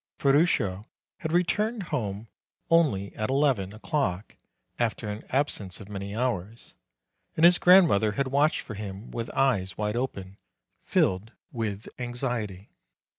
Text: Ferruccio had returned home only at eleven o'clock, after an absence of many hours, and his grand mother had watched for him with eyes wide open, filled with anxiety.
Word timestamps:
Ferruccio 0.17 0.83
had 1.17 1.31
returned 1.31 1.83
home 1.93 2.27
only 2.71 3.15
at 3.15 3.29
eleven 3.29 3.71
o'clock, 3.71 4.35
after 4.79 5.07
an 5.07 5.23
absence 5.29 5.79
of 5.79 5.89
many 5.89 6.15
hours, 6.15 6.73
and 7.35 7.45
his 7.45 7.59
grand 7.59 7.87
mother 7.87 8.13
had 8.13 8.29
watched 8.29 8.61
for 8.61 8.73
him 8.73 9.11
with 9.11 9.29
eyes 9.35 9.77
wide 9.77 9.95
open, 9.95 10.37
filled 10.83 11.33
with 11.51 11.87
anxiety. 11.99 12.71